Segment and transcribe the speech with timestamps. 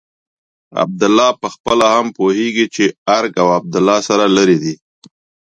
[0.83, 2.85] عبدالله پخپله هم پوهېږي چې
[3.17, 4.75] ارګ او عبدالله سره لرې دي.